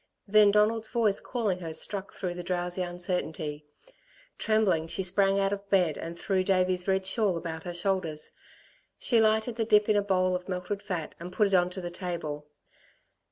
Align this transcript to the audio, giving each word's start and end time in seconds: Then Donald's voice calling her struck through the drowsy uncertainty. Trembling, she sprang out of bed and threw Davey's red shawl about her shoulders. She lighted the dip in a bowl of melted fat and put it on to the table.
Then 0.27 0.49
Donald's 0.49 0.87
voice 0.87 1.19
calling 1.19 1.59
her 1.59 1.75
struck 1.75 2.11
through 2.11 2.33
the 2.33 2.41
drowsy 2.41 2.81
uncertainty. 2.81 3.67
Trembling, 4.39 4.87
she 4.87 5.03
sprang 5.03 5.39
out 5.39 5.53
of 5.53 5.69
bed 5.69 5.95
and 5.95 6.17
threw 6.17 6.43
Davey's 6.43 6.87
red 6.87 7.05
shawl 7.05 7.37
about 7.37 7.61
her 7.65 7.73
shoulders. 7.75 8.31
She 8.97 9.21
lighted 9.21 9.57
the 9.57 9.63
dip 9.65 9.87
in 9.89 9.95
a 9.95 10.01
bowl 10.01 10.35
of 10.35 10.49
melted 10.49 10.81
fat 10.81 11.13
and 11.19 11.31
put 11.31 11.45
it 11.45 11.53
on 11.53 11.69
to 11.69 11.81
the 11.81 11.91
table. 11.91 12.47